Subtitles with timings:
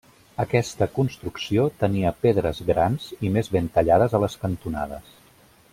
[0.43, 5.17] Aquesta construcció tenia pedres grans i més ben tallades a les cantonades.